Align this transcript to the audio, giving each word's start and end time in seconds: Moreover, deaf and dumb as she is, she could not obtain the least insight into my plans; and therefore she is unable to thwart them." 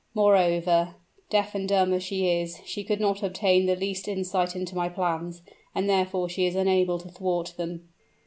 Moreover, 0.15 0.95
deaf 1.29 1.53
and 1.53 1.69
dumb 1.69 1.93
as 1.93 2.01
she 2.01 2.27
is, 2.27 2.59
she 2.65 2.83
could 2.83 2.99
not 2.99 3.21
obtain 3.21 3.67
the 3.67 3.75
least 3.75 4.07
insight 4.07 4.55
into 4.55 4.75
my 4.75 4.89
plans; 4.89 5.43
and 5.75 5.87
therefore 5.87 6.27
she 6.27 6.47
is 6.47 6.55
unable 6.55 6.97
to 6.97 7.07
thwart 7.09 7.53
them." 7.55 7.87